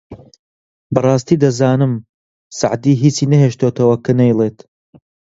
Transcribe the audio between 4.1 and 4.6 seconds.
نەیڵێت